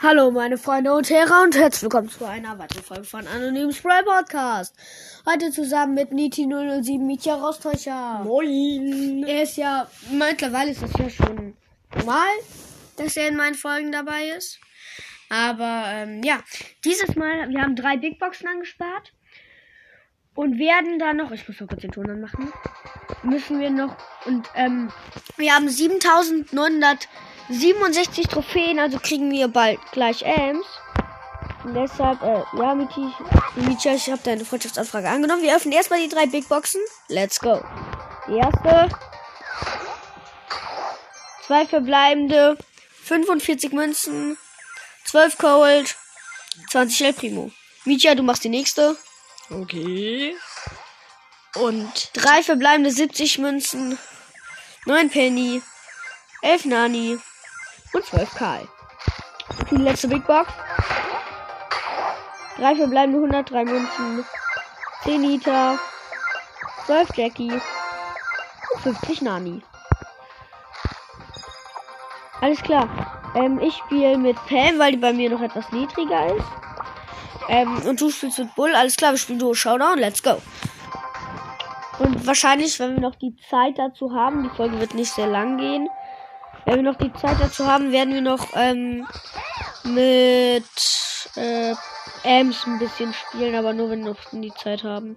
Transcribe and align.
Hallo 0.00 0.30
meine 0.30 0.58
Freunde 0.58 0.94
und 0.94 1.10
Herren 1.10 1.46
und 1.46 1.56
herzlich 1.56 1.82
willkommen 1.82 2.08
zu 2.08 2.24
einer 2.24 2.56
weiteren 2.56 2.84
Folge 2.84 3.02
von 3.02 3.26
Anonym 3.26 3.72
Spray 3.72 4.04
Podcast. 4.04 4.72
Heute 5.26 5.50
zusammen 5.50 5.94
mit 5.94 6.12
Niti007 6.12 7.00
Mietja 7.00 7.34
Rostäuscher. 7.34 8.20
Moin. 8.22 9.24
Er 9.26 9.42
ist 9.42 9.56
ja, 9.56 9.90
mittlerweile 10.12 10.70
ist 10.70 10.84
es 10.84 10.92
ja 10.96 11.10
schon 11.10 11.56
normal, 11.96 12.28
dass 12.96 13.16
er 13.16 13.26
in 13.26 13.34
meinen 13.34 13.56
Folgen 13.56 13.90
dabei 13.90 14.28
ist. 14.36 14.60
Aber 15.30 15.86
ähm, 15.88 16.22
ja, 16.22 16.44
dieses 16.84 17.16
Mal, 17.16 17.48
wir 17.48 17.60
haben 17.60 17.74
drei 17.74 17.96
Big 17.96 18.20
Boxen 18.20 18.46
angespart 18.46 19.12
und 20.36 20.60
werden 20.60 21.00
dann 21.00 21.16
noch, 21.16 21.32
ich 21.32 21.48
muss 21.48 21.58
noch 21.58 21.66
kurz 21.66 21.80
den 21.80 21.90
Ton 21.90 22.08
anmachen, 22.08 22.52
müssen 23.24 23.58
wir 23.58 23.70
noch, 23.70 23.96
und 24.26 24.48
ähm, 24.54 24.92
wir 25.38 25.52
haben 25.52 25.68
7967 27.48 28.28
Trophäen, 28.28 28.78
also 28.78 28.98
kriegen 28.98 29.30
wir 29.30 29.48
bald 29.48 29.80
gleich 29.92 30.22
Ems. 30.22 30.66
Und 31.64 31.74
deshalb, 31.74 32.22
äh, 32.22 32.42
ja, 32.58 32.74
Miti, 32.74 33.12
Micha, 33.56 33.94
ich 33.94 34.10
habe 34.10 34.20
deine 34.22 34.44
Freundschaftsanfrage 34.44 35.08
angenommen. 35.08 35.42
Wir 35.42 35.56
öffnen 35.56 35.72
erstmal 35.72 36.00
die 36.00 36.08
drei 36.08 36.26
Big 36.26 36.48
Boxen. 36.48 36.80
Let's 37.08 37.40
go. 37.40 37.62
Die 38.28 38.36
erste. 38.36 38.88
Zwei 41.46 41.66
verbleibende. 41.66 42.58
45 43.04 43.72
Münzen. 43.72 44.36
12 45.06 45.38
Cold. 45.38 45.96
20 46.70 47.06
El 47.06 47.12
Primo. 47.14 47.50
Micha, 47.84 48.14
du 48.14 48.22
machst 48.22 48.44
die 48.44 48.50
nächste. 48.50 48.96
Okay. 49.50 50.36
Und 51.54 52.10
Drei 52.12 52.42
verbleibende 52.42 52.90
70 52.90 53.38
Münzen. 53.38 53.98
9 54.84 55.08
Penny. 55.08 55.62
11 56.42 56.66
Nani. 56.66 57.18
Und 57.92 58.04
12 58.04 58.34
Karl. 58.34 58.68
Die 59.70 59.76
letzte 59.76 60.08
Big 60.08 60.26
Box. 60.26 60.52
Drei 62.56 62.74
verbleibende 62.74 63.18
103 63.18 63.64
Münzen. 63.64 64.24
10 65.04 65.20
Nita. 65.20 65.78
12 66.86 67.08
Jackie. 67.14 67.52
Und 67.52 68.80
50 68.82 69.22
Nani. 69.22 69.62
Alles 72.40 72.62
klar. 72.62 72.88
Ähm, 73.34 73.58
ich 73.60 73.76
spiele 73.76 74.16
mit 74.16 74.36
Pam, 74.46 74.78
weil 74.78 74.92
die 74.92 74.98
bei 74.98 75.12
mir 75.12 75.30
noch 75.30 75.40
etwas 75.40 75.70
niedriger 75.72 76.36
ist. 76.36 76.46
Ähm, 77.48 77.80
und 77.86 78.00
du 78.00 78.10
spielst 78.10 78.38
mit 78.38 78.54
Bull. 78.54 78.74
Alles 78.74 78.96
klar, 78.96 79.12
wir 79.12 79.18
spielen 79.18 79.38
Duo 79.38 79.54
Showdown. 79.54 79.98
Let's 79.98 80.22
go. 80.22 80.40
Und 81.98 82.26
wahrscheinlich, 82.26 82.78
wenn 82.78 82.94
wir 82.94 83.00
noch 83.00 83.16
die 83.16 83.36
Zeit 83.50 83.78
dazu 83.78 84.14
haben, 84.14 84.44
die 84.44 84.56
Folge 84.56 84.78
wird 84.78 84.94
nicht 84.94 85.12
sehr 85.12 85.26
lang 85.26 85.58
gehen. 85.58 85.88
Wenn 86.68 86.84
wir 86.84 86.92
noch 86.92 86.98
die 86.98 87.12
Zeit 87.14 87.40
dazu 87.40 87.66
haben, 87.66 87.92
werden 87.92 88.12
wir 88.12 88.20
noch 88.20 88.46
ähm, 88.52 89.06
mit 89.84 90.64
äh, 91.36 91.74
Ams 92.24 92.66
ein 92.66 92.78
bisschen 92.78 93.14
spielen, 93.14 93.54
aber 93.54 93.72
nur 93.72 93.88
wenn 93.88 94.04
wir 94.04 94.10
noch 94.10 94.18
die 94.32 94.52
Zeit 94.52 94.84
haben. 94.84 95.16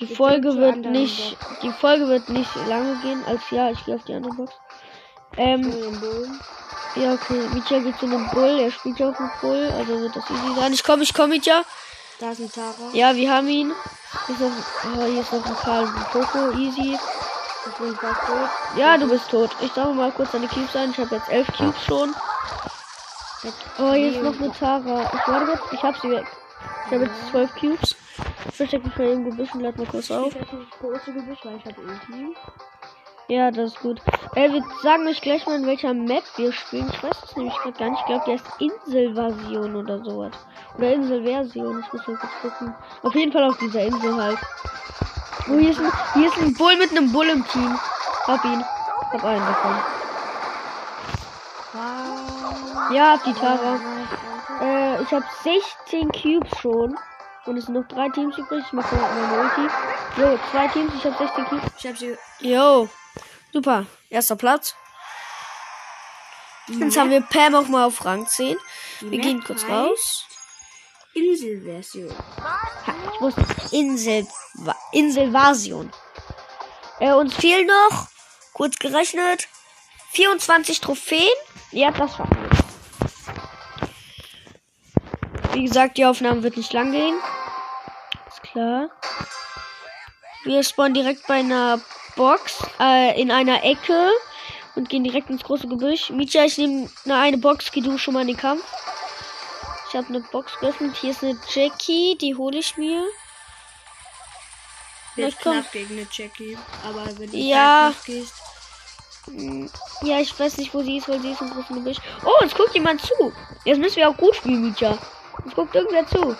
Die 0.00 0.08
Wir 0.08 0.16
Folge 0.16 0.56
wird 0.56 0.78
nicht, 0.78 1.36
die 1.62 1.72
Folge 1.72 2.08
wird 2.08 2.30
nicht 2.30 2.48
lange 2.68 2.96
gehen, 3.02 3.22
als 3.26 3.42
ja, 3.50 3.70
ich 3.70 3.84
gehe 3.84 3.96
auf 3.96 4.04
die 4.04 4.14
andere 4.14 4.32
Box. 4.32 4.52
Ähm, 5.36 6.00
ja, 6.94 7.12
okay, 7.12 7.42
Micha 7.52 7.78
geht 7.80 7.98
zu 7.98 8.06
einem 8.06 8.26
Bull, 8.30 8.58
er 8.58 8.70
spielt 8.70 8.98
ja 8.98 9.10
auch 9.10 9.20
mit 9.20 9.40
Bull, 9.42 9.70
also 9.76 10.00
wird 10.00 10.16
das 10.16 10.24
easy 10.30 10.54
sein. 10.58 10.72
Ich 10.72 10.82
komme, 10.82 11.02
ich 11.02 11.12
komme, 11.12 11.34
Micha. 11.34 11.64
da 12.18 12.30
ist 12.30 12.40
ein 12.40 12.50
Tara. 12.50 12.94
Ja, 12.94 13.14
wir 13.14 13.30
haben 13.30 13.48
ihn. 13.48 13.72
Hier 14.26 14.34
ist 14.34 14.40
noch, 14.40 14.96
oh, 14.96 15.04
hier 15.04 15.20
ist 15.20 15.32
noch 15.34 15.44
ein 15.44 15.56
Karl 15.56 15.86
Poco, 16.12 16.52
easy. 16.52 16.98
Ich 17.68 17.74
bin 17.78 17.94
fast 17.96 18.20
tot. 18.26 18.48
Ja, 18.76 18.96
du 18.96 19.08
bist 19.08 19.30
tot. 19.30 19.50
Ich 19.60 19.72
sammle 19.72 19.94
mal 19.94 20.12
kurz 20.12 20.32
deine 20.32 20.46
Cubes 20.46 20.76
ein. 20.76 20.90
Ich 20.90 20.98
habe 20.98 21.14
jetzt 21.14 21.28
elf 21.28 21.46
Cubes 21.56 21.84
schon. 21.84 22.14
Oh, 23.78 23.92
ist 23.92 24.22
noch 24.22 24.38
eine 24.38 24.52
Tara. 24.52 25.02
Ich 25.02 25.28
warte 25.28 25.50
jetzt. 25.52 25.72
Ich 25.72 25.82
hab 25.82 25.96
sie 25.98 26.10
weg. 26.10 26.26
Ich 26.86 26.92
habe 26.92 27.04
jetzt 27.04 27.28
zwölf 27.30 27.54
Cubes. 27.56 27.96
Ich 28.48 28.54
verstecke 28.54 28.86
mich 28.86 28.96
mal 28.96 29.08
im 29.08 29.24
Gebüsch 29.30 29.52
und 29.54 29.60
lade 29.60 29.78
mal 29.78 29.86
kurz 29.86 30.10
auf. 30.10 30.32
Ulti. 30.82 32.36
Ja, 33.28 33.50
das 33.50 33.72
ist 33.72 33.80
gut. 33.80 34.00
Äh, 34.36 34.52
wir 34.52 34.62
sagen 34.82 35.08
euch 35.08 35.20
gleich 35.20 35.44
mal, 35.46 35.56
in 35.56 35.66
welcher 35.66 35.92
Map 35.92 36.22
wir 36.36 36.52
spielen. 36.52 36.88
Ich 36.92 37.02
weiß 37.02 37.24
es 37.24 37.36
nämlich 37.36 37.56
gerade 37.56 37.78
gar 37.78 37.90
nicht. 37.90 38.00
Ich 38.00 38.06
glaube, 38.06 38.24
die 38.26 38.32
heißt 38.32 38.46
Inselversion 38.60 39.76
oder 39.76 40.04
sowas. 40.04 40.32
Oder 40.78 40.92
Inselversion. 40.92 41.80
Ich 41.80 41.92
muss 41.92 42.06
mal 42.06 42.16
kurz 42.16 42.32
gucken. 42.40 42.74
Auf 43.02 43.14
jeden 43.14 43.32
Fall 43.32 43.44
auf 43.44 43.58
dieser 43.58 43.82
Insel 43.82 44.14
halt. 44.14 44.38
Oh, 45.48 45.58
hier 45.58 45.70
ist 45.70 45.78
ein, 45.78 45.92
hier 46.14 46.28
ist 46.28 46.38
ein 46.38 46.54
Bull 46.54 46.76
mit 46.76 46.90
einem 46.90 47.12
Bull 47.12 47.28
im 47.28 47.46
Team. 47.46 47.78
Hab 48.26 48.44
ihn. 48.44 48.64
Hab 49.12 49.24
einen 49.24 49.46
davon. 49.46 49.76
Ja, 52.92 53.12
hab 53.12 53.24
die 53.24 53.32
Tara. 53.32 53.78
Äh, 54.60 55.02
ich 55.02 55.12
habe 55.12 55.24
16 55.44 56.10
Cubes 56.10 56.58
schon. 56.60 56.96
Und 57.44 57.56
es 57.56 57.66
sind 57.66 57.74
noch 57.74 57.86
drei 57.86 58.08
Teams 58.08 58.36
übrig. 58.36 58.64
Ich 58.66 58.72
mache 58.72 58.96
mal 58.96 59.14
meine 59.14 59.42
Ulti. 59.42 59.72
Jo, 60.16 60.38
zwei 60.50 60.66
Teams. 60.68 60.92
Ich 60.94 61.04
habe 61.04 61.16
16 61.16 61.44
Cubes. 61.44 61.70
Ich 61.78 61.86
habe 61.86 61.96
sie. 61.96 62.18
Jo. 62.40 62.88
Super. 63.52 63.86
Erster 64.10 64.36
Platz. 64.36 64.74
Jetzt 66.66 66.98
haben 66.98 67.10
wir 67.10 67.20
Pam 67.20 67.54
auch 67.54 67.68
mal 67.68 67.84
auf 67.84 68.04
Rang 68.04 68.26
10. 68.26 68.56
Wir 69.00 69.20
gehen 69.20 69.44
kurz 69.44 69.62
heißt 69.62 69.72
raus. 69.72 70.26
Inselversion. 71.16 72.14
Ha, 72.42 72.94
ich 73.14 73.20
muss 73.20 73.34
Insel, 73.72 74.26
Inselvasion. 74.92 75.90
Äh, 77.00 77.12
uns 77.12 77.34
fehlen 77.34 77.66
noch, 77.66 78.08
kurz 78.52 78.78
gerechnet, 78.78 79.48
24 80.12 80.80
Trophäen. 80.80 81.22
Ja, 81.72 81.90
das 81.90 82.16
schaffen 82.16 82.36
wir. 82.36 82.50
Wie 85.54 85.64
gesagt, 85.64 85.96
die 85.96 86.04
Aufnahme 86.04 86.42
wird 86.42 86.58
nicht 86.58 86.74
lang 86.74 86.92
gehen. 86.92 87.16
Ist 88.28 88.42
klar. 88.42 88.90
Wir 90.44 90.62
spawnen 90.62 90.92
direkt 90.92 91.26
bei 91.26 91.36
einer 91.36 91.80
Box, 92.14 92.62
äh, 92.78 93.18
in 93.20 93.30
einer 93.30 93.64
Ecke 93.64 94.10
und 94.74 94.90
gehen 94.90 95.02
direkt 95.02 95.30
ins 95.30 95.42
große 95.42 95.66
Gebüsch. 95.66 96.10
Mietja, 96.10 96.44
ich 96.44 96.58
nehme 96.58 96.90
eine, 97.04 97.16
eine 97.16 97.38
Box, 97.38 97.72
geh 97.72 97.80
du 97.80 97.96
schon 97.96 98.14
mal 98.14 98.20
in 98.20 98.28
den 98.28 98.36
Kampf. 98.36 98.62
Ich 99.88 99.94
habe 99.96 100.08
eine 100.08 100.20
Box 100.20 100.58
geöffnet. 100.60 100.96
Hier 100.96 101.10
ist 101.10 101.22
eine 101.22 101.38
Jackie, 101.52 102.16
die 102.20 102.34
hole 102.34 102.58
ich 102.58 102.76
mir. 102.76 103.02
Wird 105.14 105.38
knapp 105.38 105.70
gegen 105.72 105.94
eine 105.96 106.06
Jackie. 106.10 106.58
Aber 106.84 107.06
wenn 107.18 107.30
du 107.30 107.36
Ja. 107.36 107.92
gehst. 108.04 108.34
Hm, 109.26 109.70
Ja, 110.02 110.18
ich 110.20 110.38
weiß 110.38 110.58
nicht, 110.58 110.72
wo 110.74 110.82
sie 110.82 110.98
ist, 110.98 111.08
weil 111.08 111.20
sie 111.20 111.32
ist 111.32 111.40
im 111.40 111.50
großen 111.50 111.74
Gebüsch. 111.76 111.96
Oh, 112.24 112.42
uns 112.42 112.54
guckt 112.54 112.74
jemand 112.74 113.00
zu. 113.00 113.32
Jetzt 113.64 113.78
müssen 113.78 113.96
wir 113.96 114.08
auch 114.10 114.16
gut 114.16 114.36
spielen, 114.36 114.62
Mietja. 114.62 114.98
Uns 115.44 115.54
guckt 115.54 115.74
irgendwer 115.74 116.06
zu. 116.06 116.36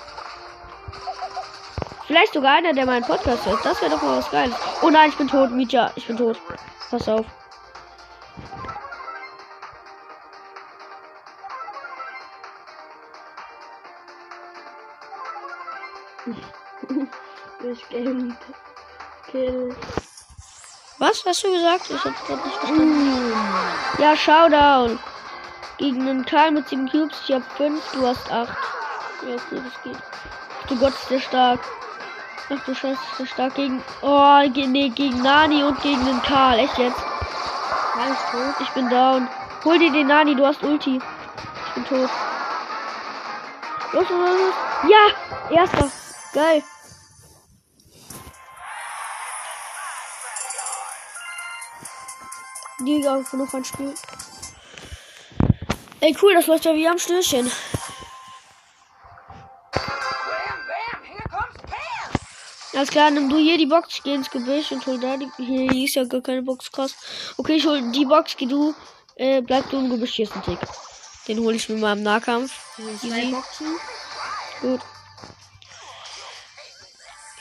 Vielleicht 2.06 2.34
sogar 2.34 2.54
einer, 2.56 2.72
der 2.72 2.86
meinen 2.86 3.04
Podcast 3.04 3.44
hört. 3.46 3.64
Das 3.64 3.80
wäre 3.80 3.90
doch 3.92 4.02
mal 4.02 4.18
was 4.18 4.30
Geiles. 4.30 4.54
Oh 4.82 4.90
nein, 4.90 5.10
ich 5.10 5.16
bin 5.16 5.26
tot, 5.26 5.50
Mietja. 5.50 5.90
Ich 5.96 6.06
bin 6.06 6.16
tot. 6.16 6.40
Pass 6.90 7.08
auf. 7.08 7.26
Bestimmt. 17.62 18.38
Kill. 19.30 19.76
Was 20.98 21.24
hast 21.26 21.44
du 21.44 21.52
gesagt? 21.52 21.90
Ich 21.90 22.04
hab's 22.04 22.24
gerade 22.26 22.42
nicht 22.42 22.56
verstanden. 22.56 23.32
Ja, 23.98 24.16
Showdown. 24.16 24.98
Gegen 25.78 26.08
einen 26.08 26.24
Karl 26.24 26.52
mit 26.52 26.68
7 26.68 26.88
Cubes. 26.90 27.20
Ich 27.26 27.34
hab 27.34 27.42
5, 27.56 27.92
du 27.92 28.06
hast 28.06 28.30
8. 28.30 28.48
Ja, 29.26 29.34
okay, 29.34 29.62
das 29.62 29.82
geht. 29.82 29.96
Ach 30.62 30.66
du 30.68 30.76
Gott, 30.76 30.94
ist 30.94 31.10
der 31.10 31.20
stark. 31.20 31.60
Ach 32.48 32.64
du 32.64 32.74
Scheiße, 32.74 32.92
ist 32.92 33.18
der 33.18 33.26
stark 33.26 33.54
gegen. 33.54 33.82
Oh, 34.02 34.40
ge 34.52 34.66
nee, 34.66 34.88
gegen 34.88 35.20
Nani 35.22 35.62
und 35.64 35.80
gegen 35.82 36.04
den 36.04 36.22
Karl. 36.22 36.58
Echt 36.58 36.78
jetzt? 36.78 37.00
Alles 38.00 38.18
tot. 38.30 38.54
Ich 38.60 38.70
bin 38.70 38.88
down. 38.88 39.28
Hol 39.64 39.78
dir 39.78 39.92
den 39.92 40.06
Nani, 40.06 40.34
du 40.34 40.46
hast 40.46 40.62
Ulti. 40.62 40.98
Ich 40.98 41.74
bin 41.74 41.84
tot. 41.84 42.10
Los, 43.92 44.08
los, 44.08 44.18
los. 44.18 44.54
Ja! 44.88 45.56
Erster. 45.56 45.90
Geil. 46.36 46.62
Liga 52.80 53.24
noch 53.32 53.54
ein 53.54 53.64
Spiel. 53.64 53.94
Ey, 56.00 56.14
cool, 56.20 56.34
das 56.34 56.46
läuft 56.46 56.66
ja 56.66 56.74
wie 56.74 56.86
am 56.86 56.98
Stürchen. 56.98 57.50
Alles 62.74 62.90
klar, 62.90 63.10
nimm 63.10 63.30
du 63.30 63.38
hier 63.38 63.56
die 63.56 63.64
Box, 63.64 63.94
ich 63.94 64.02
geh 64.02 64.12
ins 64.12 64.28
Gebüsch 64.28 64.72
und 64.72 64.84
hol 64.84 65.00
da 65.00 65.16
die. 65.16 65.30
Hier, 65.38 65.70
hier 65.70 65.84
ist 65.86 65.94
ja 65.94 66.04
gar 66.04 66.20
keine 66.20 66.42
Box 66.42 66.70
krass. 66.70 66.94
Okay, 67.38 67.54
ich 67.54 67.64
hol 67.64 67.80
die 67.92 68.04
Box, 68.04 68.36
geh 68.36 68.44
du. 68.44 68.74
Äh, 69.14 69.40
bleib 69.40 69.70
du 69.70 69.78
im 69.78 69.88
Gebüsch, 69.88 70.16
hier 70.16 70.26
ist 70.26 70.36
ein 70.36 70.42
Tick. 70.42 70.58
Den 71.28 71.38
hole 71.38 71.56
ich 71.56 71.66
mir 71.70 71.78
mal 71.78 71.96
im 71.96 72.02
Nahkampf. 72.02 72.52
Easy. 72.78 73.30
Boxen. 73.30 73.78
Gut. 74.60 74.82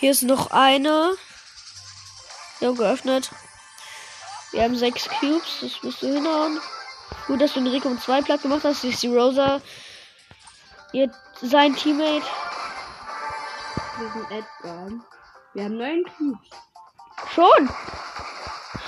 Hier 0.06 0.12
ist 0.12 0.22
noch 0.22 0.52
eine. 0.52 1.16
Ja, 2.60 2.72
geöffnet. 2.74 3.31
Wir 4.52 4.62
haben 4.62 4.75
sechs 4.75 5.10
Cubes, 5.10 5.62
das 5.62 5.81
musst 5.81 6.04
du 6.04 6.13
hinhauen. 6.13 6.60
Gut, 7.25 7.42
dass 7.42 7.54
du 7.54 7.60
den 7.60 7.69
Rico 7.74 7.88
um 7.88 8.00
zwei 8.00 8.22
platt 8.22 8.44
gemacht 8.44 8.63
hast. 8.63 8.84
Ich 8.84 9.00
die 9.00 9.07
Rosa 9.07 9.60
Ihr, 10.94 11.12
sein 11.42 11.75
Teammate. 11.75 12.22
Wir 13.98 14.12
sind 14.12 14.30
Edgar. 14.30 14.92
Wir 15.56 15.63
haben 15.63 15.78
neun 15.80 16.06
Cubes. 16.16 16.50
Schon! 17.34 17.69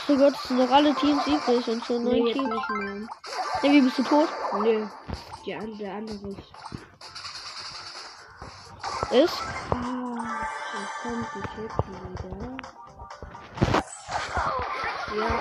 Oh 0.10 0.18
Gott, 0.18 0.36
es 0.36 0.44
sind 0.44 0.58
noch 0.58 0.70
alle 0.70 0.94
Teams 0.94 1.26
übrig 1.26 1.68
und 1.68 1.84
schon 1.84 2.04
neun 2.04 2.26
Nee, 2.26 2.34
Teams. 2.34 2.48
nicht 2.48 2.70
mehr. 2.70 3.08
Nee, 3.64 3.72
wie 3.72 3.82
bist 3.82 3.98
du 3.98 4.04
tot? 4.04 4.30
Nee. 4.62 4.88
Die 5.48 5.56
an, 5.56 5.76
der 5.80 5.96
andere 5.96 6.28
ist. 6.30 6.54
Ist? 9.12 9.42
Ah, 9.72 10.46
kommt 11.02 11.28
die 11.36 11.40
Jackie 11.40 11.92
wieder. 12.02 12.58
Ja. 15.16 15.32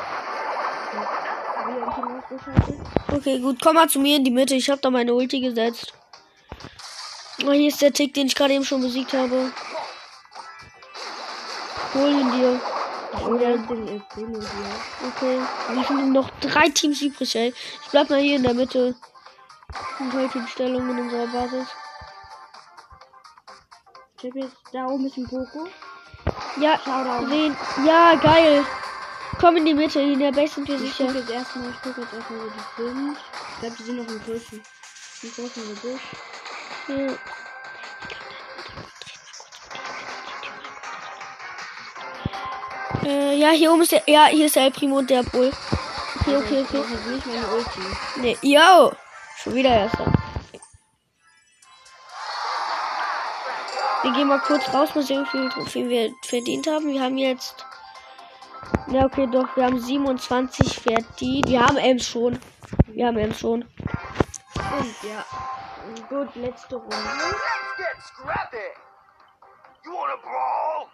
Wie? 1.67 3.17
Okay, 3.17 3.39
gut, 3.41 3.59
komm 3.63 3.75
mal 3.75 3.89
zu 3.89 3.99
mir 3.99 4.17
in 4.17 4.25
die 4.25 4.31
Mitte. 4.31 4.55
Ich 4.55 4.71
habe 4.71 4.81
da 4.81 4.91
meine 4.91 5.15
Ulti 5.15 5.41
gesetzt. 5.41 5.93
Oh, 7.45 7.53
hier 7.53 7.69
ist 7.69 7.83
der 7.83 7.93
Tick, 7.93 8.15
den 8.15 8.27
ich 8.29 8.35
gerade 8.35 8.55
eben 8.55 8.65
schon 8.65 8.81
besiegt 8.81 9.13
habe. 9.13 9.53
Hol 11.95 12.11
ihn 12.11 12.33
dir. 12.33 12.61
Oder 13.27 13.57
den 13.57 13.67
Primo 13.67 14.41
hier. 14.41 15.09
Okay. 15.09 15.39
Wir 15.71 15.85
sind 15.85 16.13
noch 16.13 16.31
drei 16.41 16.69
Teams 16.69 17.01
übrig, 17.03 17.35
ey. 17.37 17.55
Ich 17.83 17.91
bleib 17.91 18.11
mal 18.11 18.21
hier 18.21 18.37
in 18.37 18.43
der 18.43 18.55
Mitte. 18.55 18.95
Und 19.99 20.13
halte 20.13 20.41
die 20.41 20.49
Stellung 20.49 20.91
in 20.91 20.99
unserer 21.01 21.27
Basis. 21.27 21.67
Ich 24.27 24.33
hab 24.33 24.43
jetzt 24.43 24.57
da 24.73 24.87
oben 24.87 25.07
ist 25.07 25.17
ein 25.17 25.25
Poco. 25.25 25.69
Ja, 26.61 26.81
wen? 27.29 27.57
Ja, 27.87 28.17
geil. 28.17 28.65
Komm 29.39 29.57
in 29.57 29.67
die 29.67 29.75
Mitte, 29.75 30.01
in 30.01 30.19
der 30.19 30.33
sind 30.49 30.67
wir 30.67 30.75
Ich 30.75 30.81
sicher. 30.95 31.05
guck 31.07 31.15
jetzt 31.15 31.31
erstmal, 31.31 31.71
ich 31.71 31.77
guck 31.81 31.97
jetzt 31.97 32.13
erstmal, 32.13 32.41
wo 32.41 32.49
die 32.49 32.83
sind. 32.83 33.17
Ich 33.17 33.61
glaube, 33.61 33.77
die 33.79 33.83
sind 33.85 33.97
noch 33.99 34.09
im 34.09 34.21
Großen. 34.25 34.61
Im 35.23 35.33
großen 35.33 35.69
Gebüsch. 35.69 36.01
Ja. 36.89 37.07
Äh, 43.09 43.39
ja, 43.39 43.51
hier 43.51 43.73
oben 43.73 43.83
ist 43.83 43.93
der. 43.93 44.03
Ja, 44.07 44.27
hier 44.27 44.47
ist 44.47 44.57
der 44.57 44.65
El 44.65 44.73
Primo 44.73 44.99
und 44.99 45.09
der 45.09 45.23
Bull. 45.23 45.53
Okay, 46.23 46.37
okay, 46.37 46.65
okay. 46.69 46.73
Das 46.73 46.91
ist 46.91 47.07
nicht 47.07 47.27
meine 47.27 47.47
Ulti. 47.47 47.81
Nee, 48.17 48.37
yo! 48.43 48.91
Schon 49.37 49.55
wieder 49.55 49.71
erster. 49.71 50.13
Wir 54.07 54.13
gehen 54.13 54.29
mal 54.29 54.39
kurz 54.39 54.73
raus, 54.73 54.95
mal 54.95 55.03
sehen, 55.03 55.25
wie 55.25 55.31
viel 55.31 55.49
Trophäen 55.49 55.89
wir 55.89 56.15
verdient 56.23 56.69
haben. 56.69 56.87
Wir 56.87 57.03
haben 57.03 57.19
jetzt. 57.19 57.67
Ja, 58.87 59.05
okay, 59.05 59.27
doch, 59.27 59.57
wir 59.57 59.65
haben 59.65 59.81
27 59.81 60.79
verdient. 60.79 61.49
Wir 61.49 61.61
haben 61.61 61.77
Ems 61.77 62.07
schon. 62.07 62.39
Wir 62.87 63.09
haben 63.09 63.19
Ems 63.19 63.41
schon. 63.41 63.63
Und 63.63 65.03
ja. 65.03 65.25
Gut, 66.09 66.37
letzte 66.37 66.77
Runde. 66.77 66.95
Let's 66.95 67.77
get 67.79 68.01
scrappy. 68.01 68.57
You 69.85 69.91
wanna 69.93 70.17
brawl? 70.23 70.87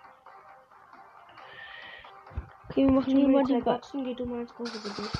Okay, 2.70 2.86
wir 2.86 2.92
machen 2.92 3.14
hier 3.14 3.28
mal 3.28 3.44
die 3.44 3.60
Boxen, 3.60 4.04
geht 4.06 4.20
du 4.20 4.24
mal 4.24 4.40
ins 4.40 4.54
große 4.54 4.80
Gebüsch. 4.80 5.12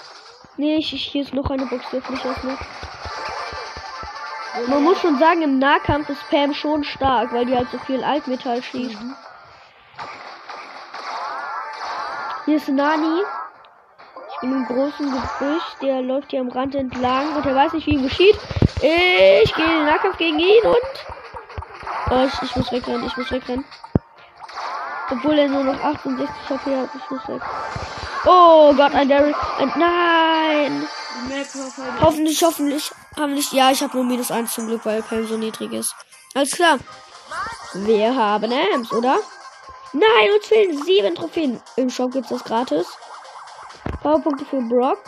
Nee, 0.56 0.76
ich, 0.76 0.94
ich, 0.94 1.04
hier 1.08 1.24
ist 1.24 1.34
noch 1.34 1.50
eine 1.50 1.66
Box, 1.66 1.84
die 1.90 1.98
öffne 1.98 2.16
ich 2.16 2.24
erstmal. 2.24 2.56
Man 4.68 4.84
muss 4.84 5.00
schon 5.00 5.18
sagen, 5.18 5.42
im 5.42 5.58
Nahkampf 5.58 6.10
ist 6.10 6.28
Pam 6.28 6.52
schon 6.52 6.84
stark, 6.84 7.32
weil 7.32 7.46
die 7.46 7.56
halt 7.56 7.70
so 7.70 7.78
viel 7.78 8.04
Altmetall 8.04 8.62
schießt. 8.62 8.98
Hier 12.44 12.56
ist 12.56 12.68
Nani. 12.68 13.22
Ich 14.28 14.40
bin 14.40 14.52
im 14.52 14.66
großen 14.66 15.06
Gebüsch, 15.06 15.62
der 15.80 16.02
läuft 16.02 16.32
hier 16.32 16.40
am 16.40 16.48
Rand 16.48 16.74
entlang 16.74 17.34
und 17.36 17.46
er 17.46 17.54
weiß 17.54 17.72
nicht, 17.72 17.86
wie 17.86 17.94
ihm 17.94 18.02
geschieht. 18.02 18.36
Ich 18.76 19.54
gehe 19.54 19.64
in 19.64 19.70
den 19.70 19.86
Nahkampf 19.86 20.18
gegen 20.18 20.38
ihn 20.38 20.64
und. 20.64 20.76
Oh, 22.10 22.26
ich, 22.26 22.42
ich 22.42 22.56
muss 22.56 22.72
wegrennen, 22.72 23.06
ich 23.06 23.16
muss 23.16 23.30
wegrennen. 23.30 23.64
Obwohl 25.10 25.38
er 25.38 25.48
nur 25.48 25.64
noch 25.64 25.82
68 25.82 26.28
HP 26.50 26.76
hat, 26.76 26.90
ich 26.94 27.10
muss 27.10 27.28
weg. 27.28 27.42
Oh 28.26 28.74
Gott, 28.74 28.94
ein 28.94 29.08
Daryl. 29.08 29.34
Ein, 29.58 29.72
nein! 29.76 30.86
Hoffentlich, 32.00 32.42
hoffentlich, 32.42 32.90
hoffentlich. 33.16 33.52
Ja, 33.52 33.70
ich 33.70 33.82
habe 33.82 33.96
nur 33.96 34.04
minus 34.04 34.30
eins 34.30 34.52
zum 34.52 34.66
Glück, 34.66 34.84
weil 34.84 35.02
Pam 35.02 35.26
so 35.26 35.36
niedrig 35.36 35.72
ist. 35.72 35.94
Alles 36.34 36.52
klar. 36.52 36.78
Wir 37.74 38.14
haben 38.14 38.52
Ems, 38.52 38.92
oder? 38.92 39.18
Nein, 39.92 40.32
uns 40.34 40.46
fehlen 40.46 40.82
sieben 40.84 41.14
Trophäen. 41.14 41.60
Im 41.76 41.90
Shop 41.90 42.12
gibt's 42.12 42.30
das 42.30 42.44
gratis. 42.44 42.86
Powerpunkte 44.02 44.44
für 44.44 44.62
Brock. 44.62 44.98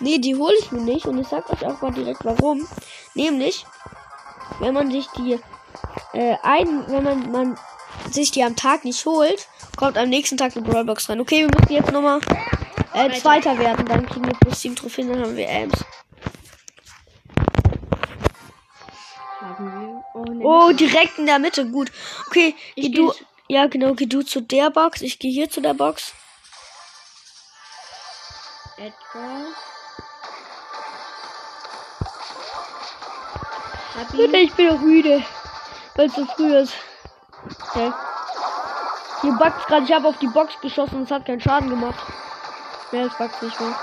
Nee, 0.00 0.18
die 0.18 0.36
hole 0.36 0.54
ich 0.58 0.70
mir 0.72 0.80
nicht. 0.80 1.06
Und 1.06 1.18
ich 1.18 1.28
sag 1.28 1.50
euch 1.50 1.66
auch 1.66 1.80
mal 1.80 1.92
direkt 1.92 2.24
warum. 2.24 2.66
Nämlich, 3.14 3.66
wenn 4.60 4.74
man 4.74 4.90
sich 4.90 5.06
die 5.16 5.38
äh, 6.12 6.36
ein, 6.42 6.84
wenn 6.88 7.04
man, 7.04 7.30
man 7.30 7.58
sich 8.10 8.30
die 8.30 8.42
am 8.42 8.56
Tag 8.56 8.84
nicht 8.84 9.04
holt, 9.04 9.48
kommt 9.76 9.98
am 9.98 10.08
nächsten 10.08 10.36
Tag 10.36 10.56
eine 10.56 10.66
Brawlbox 10.66 11.08
rein. 11.08 11.20
Okay, 11.20 11.46
wir 11.46 11.60
müssen 11.60 11.72
jetzt 11.72 11.92
nochmal 11.92 12.20
äh, 12.94 13.10
Zweiter 13.12 13.58
werden. 13.58 13.86
Dann 13.86 14.06
kriegen 14.06 14.26
wir 14.26 14.34
plus 14.34 14.60
sieben 14.60 14.76
Trophäen, 14.76 15.12
dann 15.12 15.22
haben 15.22 15.36
wir 15.36 15.48
wir. 19.72 20.02
Oh, 20.12 20.22
ne, 20.24 20.44
Oh, 20.44 20.72
direkt 20.72 21.18
in 21.18 21.26
der 21.26 21.38
Mitte, 21.38 21.66
gut. 21.70 21.90
Okay, 22.26 22.54
geh 22.76 22.82
Ich 22.82 22.92
du. 22.92 23.08
geh- 23.10 23.24
Ja, 23.48 23.66
genau, 23.66 23.94
geh 23.94 24.06
du 24.06 24.22
zu 24.22 24.40
der 24.42 24.70
Box. 24.70 25.02
Ich 25.02 25.18
gehe 25.18 25.32
hier 25.32 25.50
zu 25.50 25.60
der 25.60 25.74
Box. 25.74 26.12
Edgar. 28.76 29.46
Ich 34.42 34.52
bin 34.54 34.70
auch 34.70 34.80
müde. 34.80 35.22
Weil 35.96 36.06
es 36.06 36.14
so 36.14 36.24
früh 36.26 36.56
ist. 36.56 36.74
Okay. 37.68 37.92
Hier 39.22 39.32
bugt's 39.32 39.66
gerade. 39.66 39.84
Ich 39.84 39.92
habe 39.92 40.08
auf 40.08 40.18
die 40.18 40.28
Box 40.28 40.54
geschossen 40.60 40.96
und 40.96 41.02
es 41.04 41.10
hat 41.10 41.26
keinen 41.26 41.40
Schaden 41.40 41.68
gemacht. 41.68 41.98
Ne, 42.92 43.02
es 43.02 43.14
bugt's 43.14 43.42
nicht 43.42 43.60
mehr. 43.60 43.74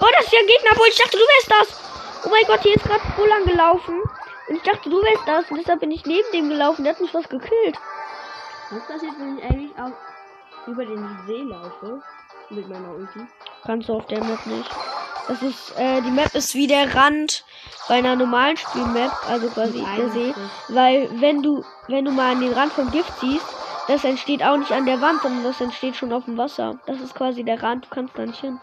Oh, 0.00 0.06
das 0.16 0.26
ist 0.26 0.32
ja 0.32 0.40
ein 0.40 0.46
Gegner, 0.46 0.70
wo 0.76 0.84
ich 0.84 0.96
dachte, 0.96 1.16
du 1.16 1.24
wärst 1.24 1.50
das. 1.50 2.24
Oh 2.24 2.28
mein 2.30 2.44
Gott, 2.46 2.62
hier 2.62 2.76
ist 2.76 2.84
gerade 2.84 3.02
Bull 3.16 3.30
angelaufen. 3.30 4.00
Und 4.48 4.56
ich 4.56 4.62
dachte, 4.62 4.88
du 4.88 5.02
wärst 5.02 5.26
das. 5.26 5.50
Und 5.50 5.58
deshalb 5.58 5.80
bin 5.80 5.90
ich 5.90 6.06
neben 6.06 6.30
dem 6.32 6.48
gelaufen. 6.48 6.84
Der 6.84 6.94
hat 6.94 7.00
mich 7.00 7.12
was 7.12 7.28
gekillt. 7.28 7.78
Was 8.70 8.86
passiert, 8.86 9.12
wenn 9.18 9.38
ich 9.38 9.44
eigentlich 9.44 9.72
auch 9.78 9.92
über 10.66 10.84
den 10.84 11.18
See 11.26 11.42
laufe? 11.42 12.02
Mit 12.50 12.68
meiner 12.68 12.90
Ulti. 12.94 13.20
Kannst 13.64 13.88
du 13.90 13.94
auf 13.94 14.06
der 14.06 14.24
Map 14.24 14.46
nicht. 14.46 14.70
Das 15.26 15.42
ist, 15.42 15.78
äh, 15.78 16.00
die 16.00 16.10
Map 16.10 16.34
ist 16.34 16.54
wie 16.54 16.66
der 16.66 16.94
Rand 16.94 17.44
bei 17.86 17.96
einer 17.96 18.16
normalen 18.16 18.56
Spielmap, 18.56 19.12
also 19.28 19.48
quasi 19.48 19.84
der 19.98 20.08
See. 20.10 20.34
Weil 20.68 21.10
wenn 21.20 21.42
du, 21.42 21.62
wenn 21.88 22.06
du 22.06 22.10
mal 22.10 22.32
an 22.32 22.40
den 22.40 22.54
Rand 22.54 22.72
vom 22.72 22.90
Gift 22.90 23.12
siehst, 23.20 23.44
das 23.88 24.04
entsteht 24.04 24.42
auch 24.42 24.56
nicht 24.56 24.70
an 24.70 24.86
der 24.86 25.00
Wand, 25.00 25.22
sondern 25.22 25.44
das 25.44 25.60
entsteht 25.60 25.96
schon 25.96 26.12
auf 26.12 26.26
dem 26.26 26.36
Wasser. 26.36 26.78
Das 26.86 27.00
ist 27.00 27.14
quasi 27.14 27.42
der 27.42 27.62
Rand, 27.62 27.86
du 27.86 27.88
kannst 27.88 28.16
da 28.16 28.24
nicht 28.24 28.40
hin. 28.40 28.60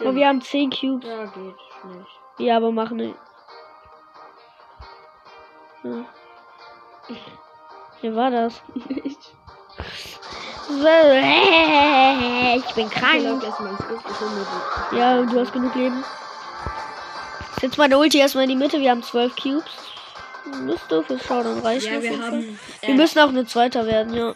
Aber 0.00 0.14
wir 0.14 0.28
haben 0.28 0.42
10 0.42 0.70
Cubes. 0.70 1.08
Ja, 1.08 1.24
geht 1.24 1.54
schlecht. 1.80 2.20
Ja, 2.38 2.56
aber 2.58 2.70
machen 2.72 2.98
nicht. 2.98 3.14
Ja. 5.82 6.04
Hier 8.00 8.14
war 8.14 8.30
das. 8.30 8.62
Nicht. 8.74 9.34
Ich 12.54 12.74
bin 12.74 12.88
krank. 12.88 13.42
Ich. 13.42 14.98
Ja, 14.98 15.22
du 15.22 15.40
hast 15.40 15.52
genug 15.52 15.74
Leben. 15.74 16.02
Setz 17.60 17.76
meine 17.76 17.98
Ulti 17.98 18.18
erstmal 18.18 18.44
in 18.44 18.50
die 18.50 18.56
Mitte. 18.56 18.80
Wir 18.80 18.90
haben 18.90 19.02
12 19.02 19.36
Cubes. 19.36 19.91
Müsste 20.44 21.02
für 21.04 21.18
Showdown 21.18 21.60
reichen. 21.60 21.94
Ja, 21.94 22.02
wir 22.02 22.18
haben. 22.18 22.58
Wir 22.80 22.88
äh, 22.88 22.94
müssen 22.94 23.18
auch 23.20 23.28
eine 23.28 23.46
Zweiter 23.46 23.86
werden, 23.86 24.14
ja. 24.14 24.34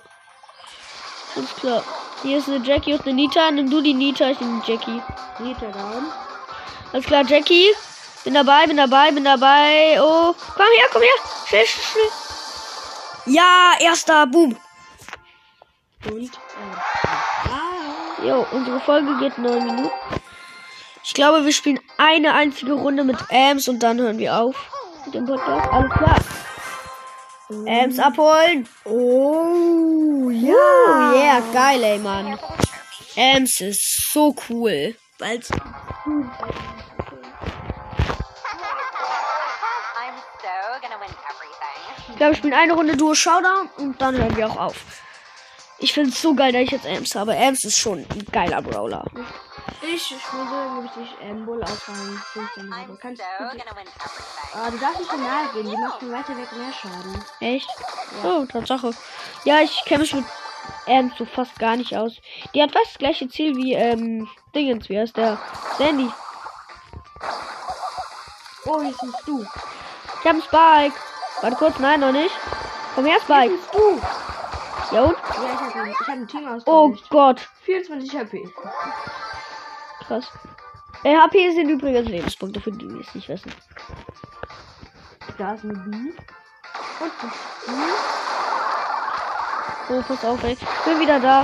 Alles 1.35 1.55
klar. 1.57 1.85
Hier 2.23 2.39
ist 2.39 2.49
eine 2.49 2.65
Jackie 2.65 2.95
und 2.95 3.03
eine 3.03 3.15
Nita. 3.15 3.51
Nimm 3.51 3.71
du 3.71 3.81
die 3.81 3.95
Nita, 3.95 4.31
ich 4.31 4.41
nehme 4.41 4.63
die 4.67 4.73
Jackie. 4.73 5.03
Nita 5.41 5.67
down. 5.67 6.07
Alles 6.93 7.07
klar, 7.07 7.25
Jackie. 7.27 7.67
Bin 8.25 8.35
dabei, 8.35 8.67
bin 8.67 8.77
dabei, 8.77 9.11
bin 9.11 9.25
dabei. 9.25 9.99
Oh, 10.01 10.35
komm 10.55 10.67
her, 10.77 10.89
komm 10.93 11.03
her. 11.03 11.11
Schnell, 11.47 11.67
schnell, 11.67 11.85
schnell. 11.93 13.35
Ja, 13.35 13.73
erster. 13.81 14.27
Boom. 14.27 14.57
Und. 16.11 16.33
Äh. 16.33 18.27
Jo, 18.27 18.47
unsere 18.51 18.81
Folge 18.81 19.19
geht 19.19 19.37
9 19.37 19.67
Minuten. 19.67 19.91
Ich 21.05 21.15
glaube, 21.15 21.45
wir 21.45 21.53
spielen 21.53 21.79
eine 21.99 22.33
einzige 22.33 22.73
Runde 22.73 23.05
mit 23.05 23.19
Ams 23.31 23.69
und 23.69 23.81
dann 23.81 24.01
hören 24.01 24.19
wir 24.19 24.41
auf 24.41 24.57
mit 25.07 25.15
dem 25.15 25.27
Podcast. 25.27 25.73
Alles 25.73 25.93
klar. 25.93 26.21
Ams 27.49 27.99
abholen. 27.99 28.69
Oh, 28.85 30.31
ja. 30.31 30.53
Oh, 30.53 31.15
yeah, 31.15 31.41
geil, 31.53 31.83
ey, 31.83 31.99
Mann. 31.99 32.39
Ams 33.17 33.61
ist 33.61 34.13
so 34.13 34.35
cool. 34.49 34.97
Bald. 35.19 35.49
I'm 35.49 36.23
so 40.43 40.81
gonna 40.83 40.99
win 41.01 41.09
everything. 41.09 41.81
Ich 42.09 42.17
glaube, 42.17 42.33
wir 42.33 42.37
spielen 42.37 42.55
eine 42.55 42.73
Runde 42.73 42.97
Duo 42.97 43.15
Showdown 43.15 43.71
und 43.79 44.03
dann 44.03 44.17
hören 44.17 44.37
wir 44.37 44.49
auch 44.49 44.57
auf. 44.57 44.77
Ich 45.79 45.93
finde 45.93 46.11
es 46.11 46.21
so 46.21 46.35
geil, 46.35 46.53
dass 46.53 46.63
ich 46.63 46.71
jetzt 46.73 46.87
Ams 46.87 47.15
habe. 47.15 47.37
Ams 47.37 47.65
ist 47.65 47.79
schon 47.79 47.99
ein 47.99 48.27
geiler 48.33 48.61
Brawler. 48.61 49.05
Ich 49.83 50.11
wie 50.11 51.03
ich 51.03 51.15
ähm, 51.21 51.45
Bull 51.45 51.63
auf 51.63 51.89
Rang 51.89 52.21
15 52.33 52.75
habe. 52.75 52.93
I'm 52.93 52.97
Kannst 52.99 53.23
so 53.23 53.45
du. 53.45 53.45
everything. 53.45 53.93
Ah, 54.55 54.71
du 54.71 54.79
darfst 54.79 54.99
nicht 55.01 55.11
so 55.11 55.17
nahe 55.17 55.49
gehen, 55.53 55.71
die 55.71 55.77
macht 55.77 55.99
von 56.01 56.13
weiter 56.13 56.37
weg 56.37 56.53
mehr 56.53 56.73
Schaden. 56.73 57.25
Echt? 57.41 57.69
Oh, 58.25 58.45
Tatsache. 58.47 58.91
Ja, 59.45 59.61
ich 59.61 59.83
kenne 59.85 60.01
mich 60.01 60.15
mit 60.15 60.25
Ernst 60.87 61.19
so 61.19 61.25
fast 61.25 61.59
gar 61.59 61.77
nicht 61.77 61.97
aus. 61.97 62.15
Die 62.55 62.63
hat 62.63 62.73
fast 62.73 62.87
das 62.93 62.99
gleiche 62.99 63.29
Ziel 63.29 63.57
wie, 63.57 63.75
ähm, 63.75 64.29
Dingens, 64.55 64.89
wie 64.89 64.99
heißt 64.99 65.17
der? 65.17 65.39
Sandy. 65.79 66.11
Oh, 68.65 68.81
hier 68.81 68.91
bist 68.91 69.23
du. 69.27 69.43
Ich 69.43 70.25
hab 70.25 70.27
einen 70.27 70.43
Spike. 70.43 70.97
Warte 71.43 71.57
kurz, 71.57 71.79
nein, 71.79 72.01
noch 72.01 72.13
nicht. 72.13 72.35
Komm 72.95 73.05
her, 73.05 73.21
Spike. 73.21 73.51
bist 73.55 73.75
du. 73.75 74.01
Ja 74.95 75.03
und? 75.03 75.17
Ja, 75.17 75.53
ich 75.55 75.61
habe 75.61 75.81
ein, 75.81 75.91
ich 75.91 75.99
hab 76.01 76.09
ein 76.09 76.29
Team 76.29 76.47
Oh 76.67 76.87
ausgelöst. 76.87 77.11
Gott. 77.11 77.49
24 77.65 78.17
HP. 78.17 78.49
Krass. 80.07 80.31
Äh, 81.05 81.17
HP 81.17 81.51
sind 81.53 81.69
übrigens 81.69 82.09
Lebenspunkte, 82.09 82.61
für 82.61 82.73
die, 82.73 82.89
die 82.89 83.01
es 83.01 83.15
nicht 83.15 83.29
wissen. 83.29 83.53
Da 85.39 85.55
ist 85.55 85.65
eine 85.65 85.75
B. 85.75 85.91
Und 87.01 87.13
ein 87.23 87.33
Oh, 89.89 90.03
pass 90.03 90.25
auf, 90.25 90.43
ey. 90.43 90.53
Ich 90.53 90.85
bin 90.85 90.99
wieder 90.99 91.21
da. 91.21 91.43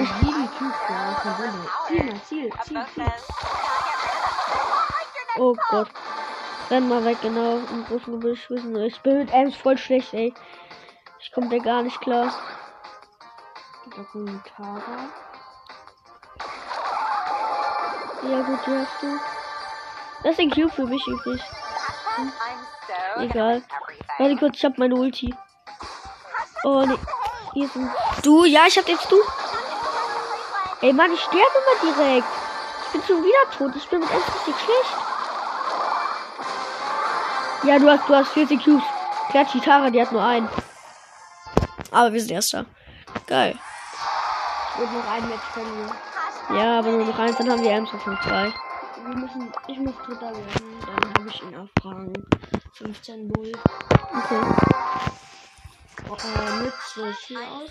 Ich 0.00 0.10
liebe 0.22 0.48
die 0.58 0.64
Wunder. 0.64 1.70
Ziel 1.86 2.20
Ziel, 2.22 2.50
Ziel, 2.64 2.86
Ziel. 2.94 3.12
Oh 5.36 5.54
Gott. 5.70 5.88
Renn 6.70 6.88
mal 6.88 7.04
weg, 7.04 7.18
genau. 7.22 7.58
Im 7.58 7.84
großen 7.84 8.12
Gebüsch 8.20 8.50
wissen. 8.50 8.74
Ich 8.82 9.00
bin 9.02 9.18
mit 9.18 9.32
Ems 9.32 9.54
voll 9.56 9.78
schlecht, 9.78 10.14
ey. 10.14 10.34
Ich 11.20 11.30
komme 11.30 11.48
da 11.48 11.58
gar 11.58 11.82
nicht 11.82 12.00
klar. 12.00 12.34
Ein 14.14 14.42
Tara. 14.56 15.08
Ja 18.30 18.40
gut, 18.40 18.58
die 18.66 18.70
hast 18.70 19.02
du. 19.02 19.18
Das 20.22 20.32
ist 20.32 20.40
ein 20.40 20.50
Cube 20.50 20.70
für 20.70 20.86
mich 20.86 21.06
übrig. 21.06 21.40
So 22.16 23.20
Egal. 23.20 23.62
Warte 24.18 24.36
kurz, 24.36 24.56
ich 24.56 24.64
hab 24.64 24.78
meine 24.78 24.94
Ulti. 24.94 25.34
Oh 26.64 26.84
nee. 26.86 26.98
Hier 27.52 27.68
ein. 27.74 27.90
Du, 28.22 28.44
ja, 28.44 28.62
ich 28.66 28.78
hab 28.78 28.88
jetzt 28.88 29.10
du. 29.10 29.16
Ey 30.80 30.92
Mann, 30.92 31.12
ich 31.12 31.20
sterbe 31.20 31.38
immer 31.38 31.94
direkt. 31.94 32.28
Ich 32.86 32.92
bin 32.92 33.02
schon 33.06 33.22
wieder 33.24 33.50
tot. 33.56 33.76
Ich 33.76 33.88
bin 33.88 34.00
mit 34.00 34.10
Ems 34.10 34.26
richtig 34.34 34.54
schlecht. 34.56 34.96
Ja, 37.64 37.78
du 37.78 37.90
hast, 37.90 38.08
du 38.08 38.14
hast 38.14 38.28
40 38.32 38.64
Cubes. 38.64 38.84
Klatsch, 39.30 39.52
die 39.54 39.60
Tara, 39.60 39.90
die 39.90 40.00
hat 40.00 40.12
nur 40.12 40.22
einen. 40.22 40.48
Aber 41.90 42.12
wir 42.12 42.20
sind 42.20 42.30
erster. 42.30 42.66
Geil. 43.26 43.58
Und 44.78 44.92
noch 44.92 45.10
ein 45.10 45.28
Match 45.28 45.44
verlieren. 45.52 46.13
Ja, 46.50 46.78
aber 46.78 46.90
nur 46.90 47.06
noch 47.06 47.18
eins, 47.18 47.36
dann 47.36 47.50
haben 47.50 47.62
wir 47.62 47.70
Ems 47.70 47.90
auf 47.94 48.04
2. 48.04 48.52
Wir 49.06 49.16
müssen, 49.16 49.52
ich 49.68 49.78
muss 49.78 49.94
Dritter 50.06 50.30
werden. 50.30 50.80
Dann 50.80 51.14
habe 51.14 51.28
ich 51.28 51.42
ihn 51.42 51.56
auf 51.56 51.68
Rang 51.82 52.12
15 52.72 53.28
Bull. 53.28 53.52
Okay. 53.90 54.40
Oh, 56.08 56.14
äh, 56.14 56.62
Mütze, 56.62 57.16
hier 57.26 57.40
aus. 57.40 57.70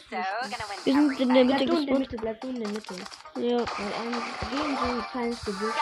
Wir 0.84 0.94
sind 0.94 1.20
in 1.20 1.34
der 1.34 1.44
Bleib 1.44 1.60
Mitte 1.60 1.65
du 1.72 1.77
in 1.77 1.86
der 1.86 1.96
gespawnt. 1.96 2.00
Mitte, 2.00 2.18
bleib 2.18 2.42
du 2.42 2.48
in 2.50 2.60
der 2.60 2.70
Mitte. 2.70 2.96
Ja. 3.36 3.58
Weil 3.60 4.51
wir 4.51 4.65
in 4.65 4.77
so 4.77 4.84
ein 4.86 5.06
kleines 5.12 5.39
smell. 5.39 5.74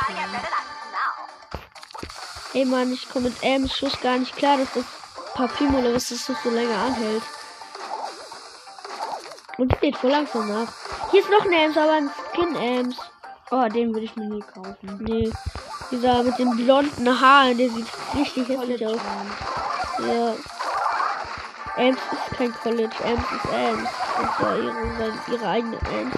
Ey 2.54 2.66
Mann, 2.66 2.92
ich 2.92 3.10
komme 3.10 3.30
mit 3.30 3.42
Ems 3.42 3.78
Schuss 3.78 4.00
gar 4.02 4.18
nicht 4.18 4.36
klar, 4.36 4.58
dass 4.58 4.74
das 4.74 4.86
Parfüm 5.34 5.74
oder 5.76 5.94
was 5.94 6.10
das 6.10 6.26
so 6.26 6.50
länger 6.50 6.78
anhält. 6.78 7.24
Und 9.58 9.74
es 9.74 9.80
geht 9.80 9.96
voll 9.96 10.12
langsam 10.12 10.48
nach. 10.50 10.68
Hier 11.12 11.22
ist 11.22 11.30
noch 11.30 11.46
ein 11.46 11.52
Ems, 11.54 11.78
aber 11.78 11.92
ein 11.94 12.10
Skin 12.34 12.56
Ems. 12.56 12.96
Oh, 13.52 13.68
den 13.68 13.94
würde 13.94 14.06
ich 14.06 14.16
mir 14.16 14.26
nie 14.30 14.42
kaufen. 14.42 14.98
Nee. 15.02 15.32
Dieser 15.92 16.24
mit 16.24 16.38
den 16.40 16.56
blonden 16.56 17.20
Haaren, 17.22 17.58
der 17.58 17.70
sieht 17.70 17.88
richtig 18.16 18.48
hässlich 18.48 18.80
College 18.80 18.88
aus. 18.88 19.00
Ja. 20.08 20.34
Ems 21.76 22.00
ist 22.12 22.38
kein 22.38 22.54
College, 22.54 22.96
Ems 23.04 23.24
ist 23.32 23.54
Ems. 23.54 23.90
Und 24.20 24.36
zwar 24.38 24.58
ihre, 24.58 24.74
seine- 24.98 25.20
ihre 25.28 25.48
eigene 25.48 25.78
Ems. 25.78 26.16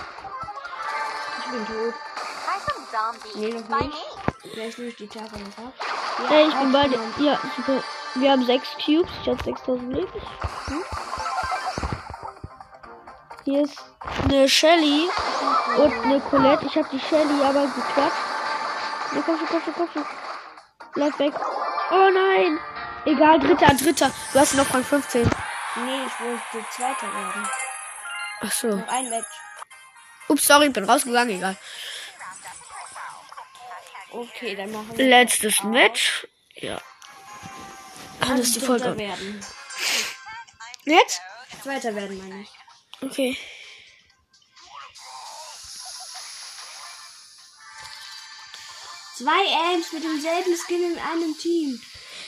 Ich 1.39 1.51
bin 1.51 1.65
tot. 1.65 1.93
Nee, 3.35 3.49
noch 3.53 3.79
nicht. 3.79 3.97
Vielleicht 4.53 4.77
nehme 4.77 4.89
ich 4.91 4.95
die 4.97 5.07
Tara 5.07 5.25
noch 5.25 5.65
ab. 5.65 5.73
Ey, 6.29 6.47
ich 6.47 6.53
bin 6.53 6.61
jemand. 6.71 6.95
Ja, 7.19 7.39
super. 7.55 7.83
Wir 8.15 8.31
haben 8.31 8.45
sechs 8.45 8.67
Cubes. 8.85 9.09
Ich 9.23 9.29
habe 9.29 9.43
6000 9.43 9.93
Leben. 9.93 10.11
Hm? 10.67 10.83
Hier 13.45 13.63
ist 13.63 13.77
eine 14.23 14.47
Shelly 14.47 15.09
und 15.77 15.93
eine 16.03 16.19
Colette. 16.21 16.65
Ich 16.65 16.75
habe 16.77 16.87
die 16.91 16.99
Shelly 16.99 17.43
aber 17.43 17.67
geklatscht. 17.67 18.17
Ne, 19.11 19.23
komm 19.25 19.37
schon, 19.37 19.47
komm 19.47 19.61
schon, 19.63 19.73
komm 19.73 19.89
schon. 19.93 20.05
Bleib 20.93 21.19
weg. 21.19 21.33
Oh 21.91 22.09
nein. 22.09 22.59
Egal, 23.05 23.39
dritter, 23.39 23.73
dritter. 23.73 24.11
Du 24.31 24.39
hast 24.39 24.53
noch 24.55 24.73
Rang 24.73 24.83
15. 24.83 25.23
Nee, 25.23 25.29
ich 26.05 26.19
wollte 26.19 26.69
Zweiter 26.71 27.13
werden. 27.13 27.49
Ach 28.41 28.51
so. 28.51 28.67
Noch 28.67 28.87
ein 28.87 29.09
Match. 29.09 29.27
Ups, 30.29 30.47
sorry, 30.47 30.69
bin 30.69 30.85
rausgegangen. 30.85 31.35
Egal. 31.35 31.57
Okay, 34.11 34.55
dann 34.55 34.71
machen 34.71 34.97
wir. 34.97 35.05
Letztes 35.05 35.63
Match. 35.63 36.27
Ja. 36.55 36.79
Dann 38.21 38.37
ist 38.37 38.55
die 38.55 38.61
Folge. 38.61 38.97
werden. 38.97 39.45
Jetzt? 40.85 41.21
Zweiter 41.61 41.93
werden, 41.95 42.17
meine 42.17 42.41
ich. 42.41 42.62
Okay. 43.03 43.37
Zwei 49.17 49.73
Amps 49.73 49.91
mit 49.91 50.03
demselben 50.03 50.55
Skin 50.57 50.93
in 50.93 50.99
einem 50.99 51.37
Team. 51.37 51.79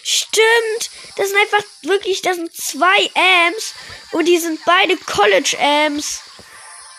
Stimmt. 0.03 0.91
Das 1.15 1.29
sind 1.29 1.37
einfach 1.39 1.63
wirklich, 1.81 2.21
das 2.21 2.35
sind 2.35 2.53
zwei 2.55 3.09
Amps 3.47 3.73
und 4.11 4.25
die 4.25 4.37
sind 4.37 4.59
beide 4.65 4.95
College 4.97 5.57
Amps. 5.59 6.21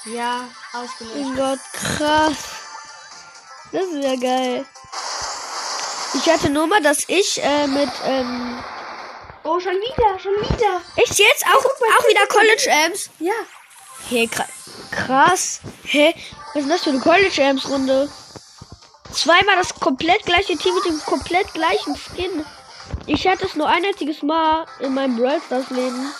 Ja, 0.07 0.49
Oh 0.75 0.79
ausgelöst. 0.79 1.17
mein 1.17 1.37
Gott, 1.37 1.59
krass. 1.73 2.37
Das 3.73 3.85
ist 3.85 4.03
ja 4.05 4.17
geil. 4.17 4.67
Ich 6.15 6.29
hatte 6.33 6.49
nur 6.51 6.67
mal, 6.67 6.81
dass 6.83 7.05
ich 7.09 7.41
äh, 7.43 7.67
mit, 7.69 7.91
ähm, 8.05 8.63
Oh, 9.45 9.61
schon 9.61 9.75
wieder, 9.75 10.19
schon 10.19 10.33
wieder. 10.35 10.83
echt 10.97 11.17
jetzt 11.19 11.45
auch, 11.47 11.65
auch 11.65 12.09
wieder 12.09 12.27
College 12.27 12.69
Amps. 12.85 13.11
Ja. 13.21 13.35
Hey, 14.09 14.29
kra 14.29 14.45
krass. 14.93 15.61
Hä? 15.83 16.15
Was 16.55 16.63
ist 16.63 16.71
das 16.71 16.83
für 16.85 16.91
eine 16.91 17.01
College 17.01 17.45
Amps 17.45 17.69
Runde? 17.69 18.09
Zweimal 19.13 19.57
das 19.57 19.75
komplett 19.75 20.25
gleiche 20.25 20.57
Team 20.57 20.75
mit 20.77 20.85
dem 20.85 21.01
komplett 21.05 21.53
gleichen 21.55 21.97
Skin. 21.97 22.45
Ich 23.07 23.27
hatte 23.27 23.47
es 23.47 23.57
nur 23.57 23.69
ein 23.69 23.85
einziges 23.85 24.23
Mal 24.23 24.65
in 24.79 24.95
meinem 24.95 25.17
Brawl 25.17 25.41
Stars 25.45 25.71
Leben, 25.71 26.13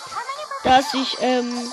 dass 0.65 0.93
ich 0.93 1.17
ähm, 1.21 1.71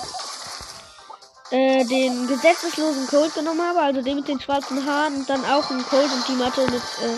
äh, 1.51 1.83
den 1.83 2.27
gesetzeslosen 2.27 3.07
Code 3.07 3.31
genommen 3.31 3.61
habe, 3.61 3.81
also 3.81 4.01
den 4.01 4.15
mit 4.15 4.29
den 4.29 4.39
schwarzen 4.39 4.85
Haaren 4.85 5.15
und 5.15 5.29
dann 5.29 5.43
auch 5.43 5.69
einen 5.69 5.85
Code 5.85 6.09
im 6.15 6.23
Team 6.23 6.45
hatte 6.45 6.61
mit 6.71 6.81
äh, 7.03 7.17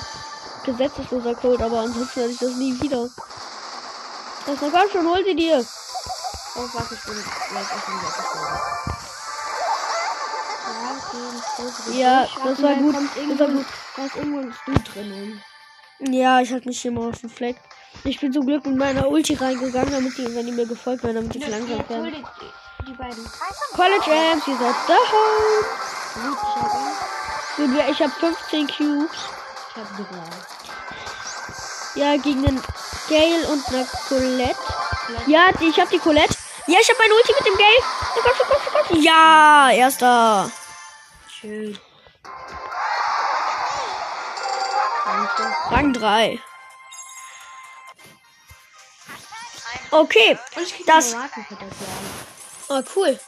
gesetzesloser 0.65 1.35
Code, 1.35 1.63
aber 1.63 1.81
ansonsten 1.81 2.21
hatte 2.21 2.31
ich 2.31 2.39
das 2.39 2.55
nie 2.55 2.81
wieder. 2.81 3.07
Das 4.47 4.57
na 4.59 4.69
komm 4.71 4.89
schon, 4.91 5.07
hol 5.07 5.23
sie 5.23 5.35
dir. 5.35 5.63
Oh, 6.55 6.67
fuck, 6.67 6.91
ich 6.91 7.03
bin 7.03 7.23
gleich 7.51 7.71
auf 7.71 7.85
dem 7.85 8.76
Ja, 11.93 12.27
das 12.43 12.61
war 12.61 12.75
gut. 12.75 12.95
Das 12.95 13.39
war 13.39 13.47
gut. 13.47 13.65
Da 13.95 14.05
ist 14.05 14.15
irgendwo 14.15 14.39
ein 14.39 14.53
Stuhl 14.53 14.75
drinnen. 14.93 15.41
Ja, 15.99 16.41
ich 16.41 16.53
hatte 16.53 16.67
mich 16.67 16.81
hier 16.81 16.91
mal 16.91 17.09
auf 17.09 17.19
den 17.19 17.29
Fleck. 17.29 17.57
Ich 18.03 18.19
bin 18.19 18.31
zum 18.31 18.45
Glück 18.45 18.65
mit 18.65 18.77
meiner 18.77 19.09
Ulti 19.09 19.33
reingegangen, 19.33 19.91
damit 19.91 20.17
die, 20.17 20.35
wenn 20.35 20.45
die 20.45 20.51
mir 20.51 20.67
gefolgt 20.67 21.03
werden, 21.03 21.15
damit 21.15 21.33
die 21.33 21.43
hol 21.43 21.51
werden. 21.51 22.13
die, 22.13 22.85
die 22.85 22.93
beiden. 22.93 23.25
College 23.73 24.31
Amps, 24.31 24.47
ihr 24.47 24.57
seid 24.57 24.75
da. 24.87 24.97
Gut, 26.13 26.37
ich 26.43 26.61
hab 26.61 26.73
ihn. 26.73 27.67
Gut, 27.67 27.77
ja, 27.77 27.89
ich 27.89 27.99
habe 27.99 28.11
15 28.11 28.67
Cubes. 28.67 29.17
Ich 29.69 29.81
hab 29.81 29.97
drei. 29.97 30.05
Ja, 31.95 32.15
gegen 32.17 32.43
den 32.43 32.61
Gale 33.09 33.47
und 33.47 33.67
eine 33.69 33.87
Colette. 34.07 34.55
Ja, 35.25 35.49
ich 35.59 35.79
habe 35.79 35.89
die 35.89 35.97
Colette. 35.97 36.35
Ja, 36.67 36.77
ich 36.79 36.89
habe 36.89 36.99
meine 36.99 37.13
Ulti 37.15 37.33
mit 37.33 37.47
dem 37.47 37.57
Gale. 37.57 37.81
Komm 38.13 38.35
schon, 38.35 38.45
komm 38.47 38.61
schon, 38.61 38.73
komm 38.73 38.85
schon. 38.87 39.03
Ja, 39.03 39.71
erster. 39.71 40.51
Schön. 41.39 41.77
Rang 45.70 45.94
3. 45.94 46.39
Okay, 49.91 50.38
Das-. 50.86 51.15
Ah, 52.70 52.82
cool. 52.96 53.20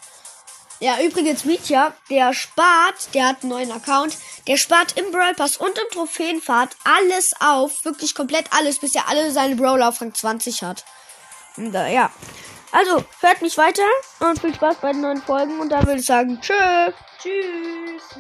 Ja, 0.80 1.00
übrigens, 1.02 1.46
Mietja, 1.46 1.94
der 2.10 2.34
spart, 2.34 3.14
der 3.14 3.28
hat 3.28 3.44
einen 3.44 3.52
neuen 3.52 3.72
Account, 3.72 4.18
der 4.48 4.58
spart 4.58 4.98
im 4.98 5.12
Brawl 5.12 5.36
Pass 5.36 5.58
und 5.58 5.78
im 5.78 5.92
Trophäenfahrt 5.92 6.76
alles 6.84 7.34
auf, 7.42 7.86
wirklich 7.86 8.16
komplett 8.16 8.52
alles, 8.52 8.80
bis 8.80 8.96
er 8.96 9.08
alle 9.08 9.30
seine 9.32 9.56
Brawler 9.56 9.90
auf 9.90 10.02
Rang 10.02 10.14
20 10.14 10.64
hat. 10.64 10.84
Und, 11.58 11.76
äh, 11.76 11.94
ja. 11.94 12.12
Also, 12.72 13.04
hört 13.20 13.42
mich 13.42 13.58
weiter 13.58 13.84
und 14.20 14.40
viel 14.40 14.56
Spaß 14.56 14.78
bei 14.78 14.94
den 14.94 15.02
neuen 15.02 15.22
Folgen 15.22 15.60
und 15.60 15.70
dann 15.70 15.86
würde 15.86 16.00
ich 16.00 16.06
sagen, 16.06 16.40
tschö. 16.42 16.92
Tschüss. 17.20 18.20